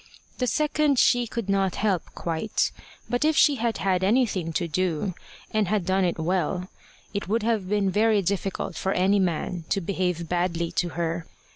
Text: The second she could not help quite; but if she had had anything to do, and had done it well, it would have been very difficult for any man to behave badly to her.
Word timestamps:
The 0.39 0.47
second 0.47 0.97
she 0.97 1.27
could 1.27 1.47
not 1.47 1.75
help 1.75 2.01
quite; 2.15 2.71
but 3.07 3.23
if 3.23 3.37
she 3.37 3.57
had 3.57 3.77
had 3.77 4.03
anything 4.03 4.51
to 4.53 4.67
do, 4.67 5.13
and 5.51 5.67
had 5.67 5.85
done 5.85 6.03
it 6.03 6.17
well, 6.17 6.69
it 7.13 7.29
would 7.29 7.43
have 7.43 7.69
been 7.69 7.91
very 7.91 8.23
difficult 8.23 8.75
for 8.75 8.93
any 8.93 9.19
man 9.19 9.63
to 9.69 9.79
behave 9.79 10.27
badly 10.27 10.71
to 10.71 10.89
her. 10.97 11.27